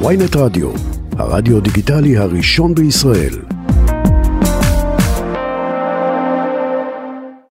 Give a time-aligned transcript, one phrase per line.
[0.00, 0.72] ויינט רדיו,
[1.12, 3.34] הרדיו דיגיטלי הראשון בישראל.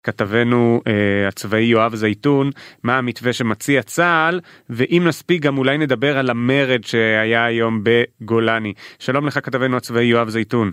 [0.04, 2.50] כתבנו uh, הצבאי יואב זייתון
[2.84, 8.74] מה המתווה שמציע צה"ל ואם נספיק גם אולי נדבר על המרד שהיה היום בגולני.
[9.00, 10.72] שלום לך כתבנו הצבאי יואב זייתון.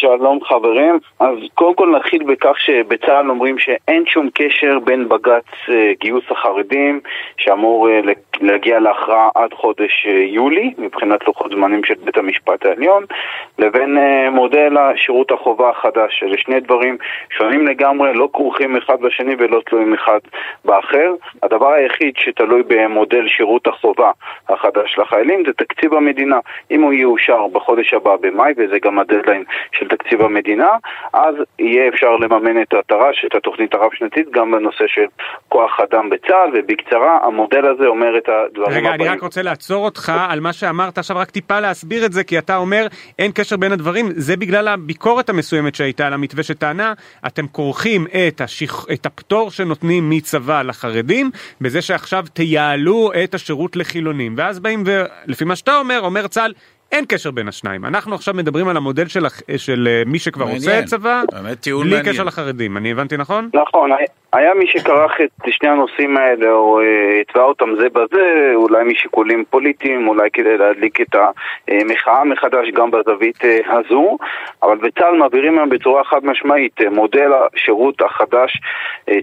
[0.00, 5.92] שלום חברים, אז קודם כל נתחיל בכך שבצה"ל אומרים שאין שום קשר בין בג"ץ אה,
[6.00, 7.00] גיוס החרדים
[7.36, 8.00] שאמור אה,
[8.40, 13.04] להגיע להכרעה עד חודש אה, יולי מבחינת לוחות זמנים של בית המשפט העליון
[13.58, 13.98] לבין
[14.32, 16.96] מודל השירות החובה החדש, אלה שני דברים
[17.30, 20.18] שונים לגמרי, לא כרוכים אחד בשני ולא תלויים אחד
[20.64, 21.14] באחר.
[21.42, 24.10] הדבר היחיד שתלוי במודל שירות החובה
[24.48, 26.38] החדש לחיילים זה תקציב המדינה.
[26.70, 30.70] אם הוא יאושר בחודש הבא במאי וזה גם הדדליין של תקציב המדינה,
[31.12, 35.06] אז יהיה אפשר לממן את התר"ש, את התוכנית הרב-שנתית, גם בנושא של
[35.48, 39.00] כוח אדם בצה"ל, ובקצרה, המודל הזה אומר את הדברים רגע, הבאים.
[39.00, 42.24] רגע, אני רק רוצה לעצור אותך על מה שאמרת עכשיו, רק טיפה להסביר את זה,
[42.24, 42.86] כי אתה אומר,
[43.18, 46.92] אין קשר בין הדברים, זה בגלל הביקורת המסוימת שהייתה על המתווה שטענה,
[47.26, 54.34] אתם כורכים את, השיח, את הפטור שנותנים מצבא לחרדים, בזה שעכשיו תייעלו את השירות לחילונים,
[54.36, 56.52] ואז באים, ולפי מה שאתה אומר, אומר צה"ל,
[56.92, 57.84] אין קשר בין השניים.
[57.84, 60.62] אנחנו עכשיו מדברים על המודל של, של אה, מי שכבר מעניין.
[60.62, 62.02] עושה צבא, בלי מעניין.
[62.02, 62.76] קשר לחרדים.
[62.76, 63.50] אני הבנתי נכון?
[63.54, 63.90] נכון.
[64.32, 69.44] היה מי שכרך את שני הנושאים האלה, או אה, התווה אותם זה בזה, אולי משיקולים
[69.50, 71.14] פוליטיים, אולי כדי להדליק את
[71.68, 74.16] המחאה מחדש גם בזווית אה, הזו,
[74.62, 78.60] אבל בצה"ל מעבירים היום בצורה חד משמעית מודל השירות החדש,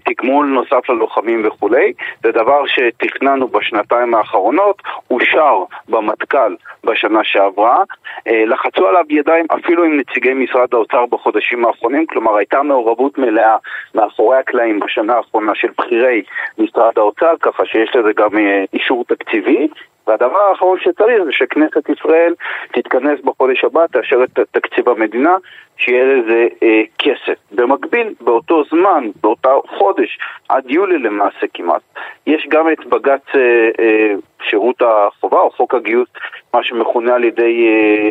[0.05, 1.93] תגמול נוסף ללוחמים וכולי.
[2.23, 4.81] זה דבר שתכננו בשנתיים האחרונות,
[5.11, 7.83] אושר במטכ"ל בשנה שעברה.
[8.27, 13.55] אה, לחצו עליו ידיים אפילו עם נציגי משרד האוצר בחודשים האחרונים, כלומר הייתה מעורבות מלאה
[13.95, 16.23] מאחורי הקלעים בשנה האחרונה של בכירי
[16.57, 19.67] משרד האוצר, ככה שיש לזה גם אה, אישור תקציבי.
[20.07, 22.33] והדבר האחרון שצריך זה שכנסת ישראל
[22.71, 25.35] תתכנס בחודש הבא, תאשר את תקציב המדינה,
[25.77, 27.39] שיהיה לזה אה, כסף.
[27.51, 30.17] במקביל, באותו זמן, באותו חודש,
[30.49, 31.81] עד יולי למעשה כמעט,
[32.27, 34.13] יש גם את בג"ץ אה, אה,
[34.49, 36.09] שירות החובה או חוק הגיוס,
[36.53, 38.09] מה שמכונה על ידי אה,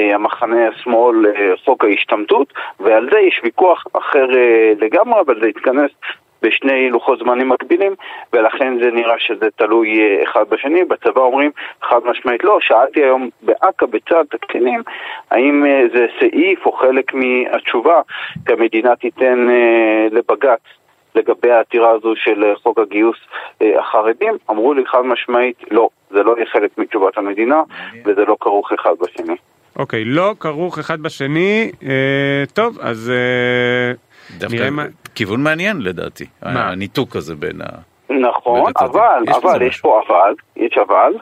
[0.00, 5.48] אה, המחנה השמאל אה, חוק ההשתמטות, ועל זה יש ויכוח אחר אה, לגמרי, אבל זה
[5.48, 5.90] יתכנס
[6.46, 7.94] בשני לוחות זמנים מקבילים,
[8.32, 10.84] ולכן זה נראה שזה תלוי אה, אחד בשני.
[10.84, 11.50] בצבא אומרים
[11.82, 12.58] חד משמעית לא.
[12.60, 14.82] שאלתי היום באכ"א בצד הקצינים,
[15.30, 18.00] האם אה, זה סעיף או חלק מהתשובה
[18.48, 20.60] שהמדינה תיתן אה, לבג"ץ
[21.14, 23.16] לגבי העתירה הזו של חוק הגיוס
[23.60, 27.62] החרדים, אמרו לי חד משמעית, לא, זה לא יהיה חלק מתשובת המדינה,
[28.04, 29.36] וזה לא כרוך אחד בשני.
[29.78, 34.84] אוקיי, okay, לא כרוך אחד בשני, אה, טוב, אז אה, נראה מה...
[35.16, 36.68] כיוון מעניין לדעתי, מה?
[36.70, 37.66] הניתוק הזה בין ה...
[38.10, 41.12] נכון, אבל, יש אבל, יש פה אבל, יש אבל,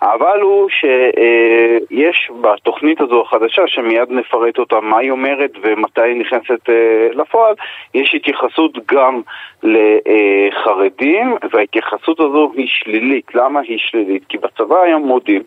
[0.00, 6.70] האבל הוא שיש בתוכנית הזו החדשה, שמיד נפרט אותה, מה היא אומרת ומתי היא נכנסת
[6.70, 7.54] אה, לפועל,
[7.94, 9.20] יש התייחסות גם
[9.62, 13.34] לחרדים, וההתייחסות הזו היא שלילית.
[13.34, 14.22] למה היא שלילית?
[14.28, 15.42] כי בצבא היום מודים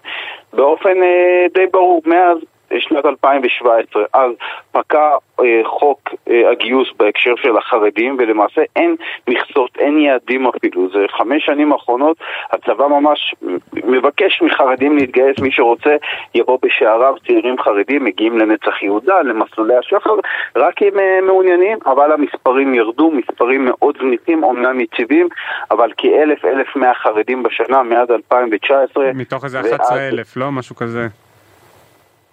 [0.54, 2.38] באופן אה, די ברור, מאז
[2.80, 4.32] שנת 2017, אז
[4.78, 8.96] פקע אה, חוק אה, הגיוס בהקשר של החרדים, ולמעשה אין
[9.28, 10.90] מכסות, אין יעדים אפילו.
[10.90, 12.18] זה חמש שנים האחרונות,
[12.52, 13.36] הצבא ממש
[13.74, 15.96] מבקש מחרדים להתגייס, מי שרוצה
[16.36, 20.16] יבוא בשעריו, צעירים חרדים מגיעים לנצח יהודה, למסלולי השחר,
[20.56, 25.28] רק אם אה, מעוניינים, אבל המספרים ירדו, מספרים מאוד זניחים, אומנם יציבים,
[25.72, 29.12] אבל כאלף, אלף מאה חרדים בשנה מאז 2019.
[29.14, 30.52] מתוך איזה 11,000, לא?
[30.52, 31.08] משהו כזה.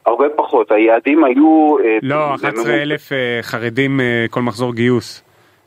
[0.06, 1.76] הרבה פחות, היעדים היו...
[1.84, 5.23] אה, לא, 11 אלף אה, חרדים אה, כל מחזור גיוס.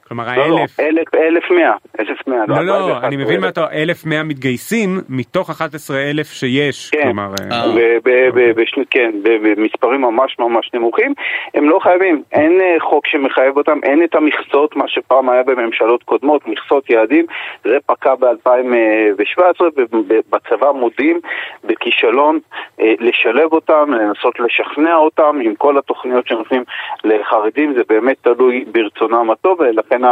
[0.08, 0.80] כלומר לא, האלף...
[0.80, 2.44] לא, אלף, אלף מאה, אלף מאה.
[2.48, 7.04] לא, לא, לא אני מבין מה אתה, אלף מאה מתגייסים מתוך 11 אלף שיש, כן,
[7.04, 7.30] כלומר...
[8.92, 11.14] כן, במספרים ממש ממש נמוכים.
[11.54, 16.48] הם לא חייבים, אין חוק שמחייב אותם, אין את המכסות, מה שפעם היה בממשלות קודמות,
[16.48, 17.26] מכסות יעדים,
[17.64, 21.20] זה פקע ב-2017, ובצבא מודים
[21.64, 22.40] בכישלון
[22.80, 26.64] לשלב אותם, לנסות לשכנע אותם עם כל התוכניות שנותנים
[27.04, 30.06] לחרדים, זה באמת תלוי ברצונם הטוב, ולכן לכן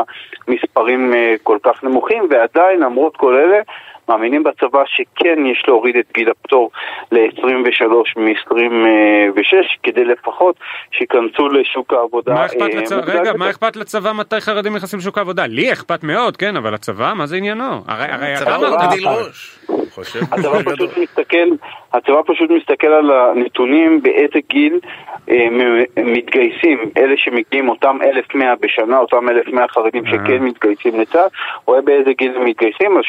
[0.48, 3.62] המספרים אה, כל כך נמוכים, ועדיין למרות כל אלה
[4.10, 6.72] מאמינים בצבא שכן יש להוריד את גיל הפטור
[7.12, 10.56] ל-23 מ-26 כדי לפחות
[10.92, 12.34] שייכנסו לשוק העבודה.
[12.34, 15.48] מה אכפת אה, לצבא, רגע, מה אכפת לצבא מתי חרדים נכנסים לשוק העבודה?
[15.48, 17.82] לי אכפת מאוד, כן, אבל הצבא, מה זה עניינו?
[17.88, 19.60] הרי אתה לא תדיל ראש.
[20.32, 21.48] הצבא פשוט מסתכל,
[21.94, 25.14] הצבא פשוט מסתכל על הנתונים באיזה גיל אה,
[25.98, 31.27] מתגייסים, אלה שמגיעים אותם 1,100 בשנה, אותם 1,100 חרדים שכן מתגייסים לצה"ל,
[31.66, 33.04] רואה באיזה גיל הם מתגייסים, אז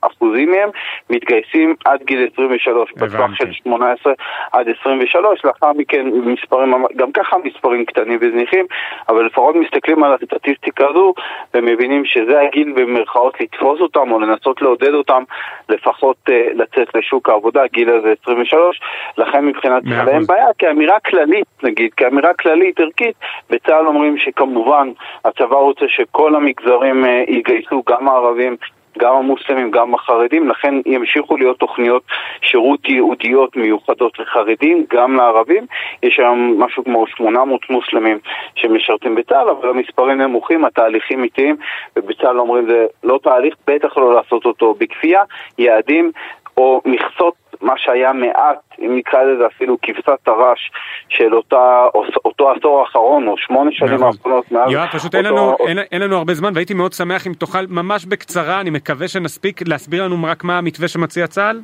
[0.00, 0.68] אחוזים מהם
[1.10, 4.12] מתגייסים עד גיל 23, בטווח של 18
[4.52, 8.66] עד 23, לאחר מכן מספרים, גם ככה מספרים קטנים וזניחים,
[9.08, 11.14] אבל לפחות מסתכלים על הסטטיסטיקה הזו
[11.54, 15.22] ומבינים שזה הגיל במרכאות לתפוס אותם או לנסות לעודד אותם
[15.68, 18.80] לפחות uh, לצאת לשוק העבודה, הגיל הזה 23,
[19.18, 21.23] לכן מבחינת צה"ל אין בעיה, כאמירה כללית
[21.62, 23.16] נגיד, כאמירה כללית ערכית,
[23.50, 24.90] בצה"ל אומרים שכמובן
[25.24, 28.56] הצבא רוצה שכל המגזרים uh, יגייסו, גם הערבים
[28.98, 32.02] גם המוסלמים, גם החרדים, לכן ימשיכו להיות תוכניות
[32.42, 35.66] שירות ייעודיות מיוחדות לחרדים, גם לערבים.
[36.02, 38.18] יש היום משהו כמו 800 מוסלמים
[38.54, 41.56] שמשרתים בצה"ל, אבל המספרים נמוכים, התהליכים איטיים,
[41.96, 45.22] ובצה"ל אומרים זה לא תהליך, בטח לא לעשות אותו בכפייה,
[45.58, 46.12] יעדים
[46.56, 50.70] או מכסות מה שהיה מעט, אם נקרא לזה אפילו כבשת הרש
[51.08, 51.86] של אותה,
[52.24, 54.70] אותו עשור האחרון או שמונה שנים האחרונות מאז...
[54.70, 55.16] יואב, פשוט אותו...
[55.16, 58.70] אין, לנו, אין, אין לנו הרבה זמן והייתי מאוד שמח אם תוכל ממש בקצרה, אני
[58.70, 61.60] מקווה שנספיק להסביר לנו רק מה המתווה שמציע צה"ל?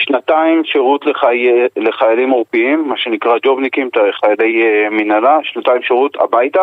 [0.00, 1.48] שנתיים שירות לחי...
[1.76, 3.88] לחיילים עורפיים, מה שנקרא ג'ובניקים,
[4.20, 6.62] חיילי uh, מנהלה, שנתיים שירות הביתה,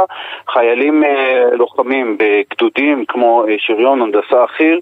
[0.50, 1.08] חיילים uh,
[1.56, 4.78] לוחמים בגדודים כמו uh, שריון, הנדסה חי"ר,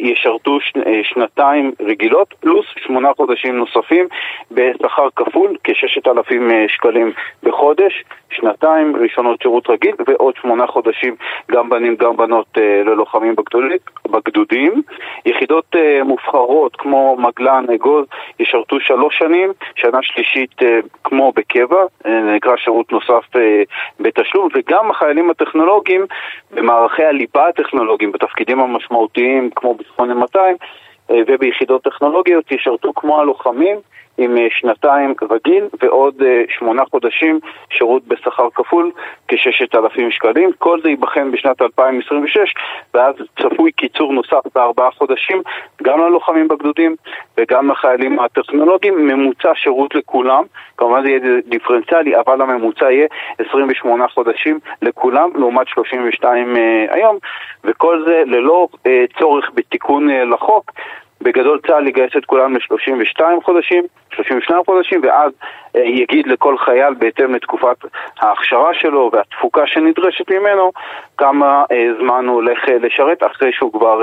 [0.00, 0.72] ישרתו ש...
[1.02, 4.06] שנתיים רגילות, פלוס שמונה חודשים נוספים
[4.50, 7.12] בשכר כפול, כ-6,000 uh, שקלים
[7.42, 11.16] בחודש, שנתיים ראשונות שירות רגיל ועוד שמונה חודשים
[11.50, 12.46] גם בנים גם בנות
[12.86, 13.34] ללוחמים
[14.10, 14.82] בגדודים.
[15.26, 18.06] יחידות מובחרות כמו מגלן אגוז
[18.38, 23.62] ישרתו שלוש שנים, שנה שלישית אה, כמו בקבע, אה, נקרא שירות נוסף אה,
[24.00, 26.06] בתשלום, וגם החיילים הטכנולוגיים
[26.50, 30.38] במערכי הליבה הטכנולוגיים, בתפקידים המשמעותיים כמו ב-8200
[31.10, 33.76] וביחידות טכנולוגיות ישרתו כמו הלוחמים
[34.20, 37.40] עם אה, שנתיים רגיל ועוד אה, שמונה חודשים
[37.70, 38.90] שירות בשכר כפול,
[39.28, 40.50] כששת אלפים שקלים.
[40.58, 42.54] כל זה ייבחן בשנת 2026,
[42.94, 45.42] ואז צפוי קיצור נוסף בארבעה חודשים,
[45.82, 46.96] גם ללוחמים בגדודים
[47.38, 50.44] וגם לחיילים הטכנולוגיים, ממוצע שירות לכולם,
[50.76, 53.06] כמובן זה יהיה דיפרנציאלי, אבל הממוצע יהיה
[53.48, 57.18] 28 חודשים לכולם, לעומת 32 אה, היום,
[57.64, 58.68] וכל זה ללא
[59.18, 60.72] צורך בתיקון לחוק.
[61.22, 63.84] בגדול צה"ל יגייס את כולם ל-32 חודשים,
[64.14, 65.32] 32 חודשים, ואז
[65.76, 67.76] אה, יגיד לכל חייל בהתאם לתקופת
[68.20, 70.72] ההכשרה שלו והתפוקה שנדרשת ממנו
[71.18, 74.02] כמה אה, זמן הוא הולך אה, לשרת אחרי שהוא כבר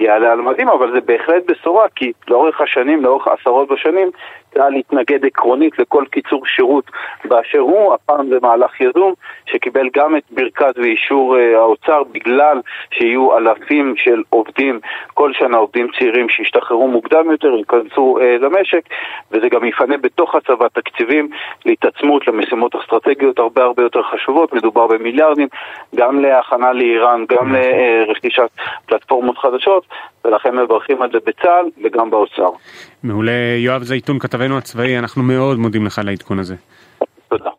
[0.00, 4.10] יעלה על מדים, אבל זה בהחלט בשורה כי לאורך השנים, לאורך עשרות בשנים,
[4.54, 6.84] צה"ל התנגד עקרונית לכל קיצור שירות
[7.24, 9.14] באשר הוא, הפעם זה מהלך יזום
[9.46, 12.60] שקיבל גם את ברכת ואישור האוצר בגלל
[12.90, 14.80] שיהיו אלפים של עובדים,
[15.14, 18.82] כל שנה עובדים צעירים שישתחררו מוקדם יותר, ייכנסו למשק
[19.30, 21.28] וזה גם יפנה בתוך הצבא תקציבים
[21.66, 25.48] להתעצמות למשימות אסטרטגיות הרבה הרבה יותר חשובות, מדובר במיליארדים,
[25.94, 28.50] גם להכנה לאיראן, גם לרכישת
[28.86, 29.86] פלטפורמות חדשות,
[30.24, 32.48] ולכן מברכים על זה בצה"ל וגם באוצר.
[33.02, 36.54] מעולה, יואב זייתון, כתבנו הצבאי, אנחנו מאוד מודים לך על העדכון הזה.
[37.28, 37.50] תודה.